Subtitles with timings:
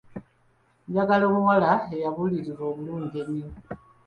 [0.87, 3.49] Njagala omuwala eyabuulirirwa obulungi ennyo.